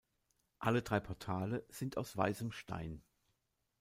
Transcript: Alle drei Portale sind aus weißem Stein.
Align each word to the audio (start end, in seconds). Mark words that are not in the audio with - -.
Alle 0.57 0.81
drei 0.81 0.99
Portale 0.99 1.63
sind 1.69 1.95
aus 1.95 2.17
weißem 2.17 2.51
Stein. 2.51 3.03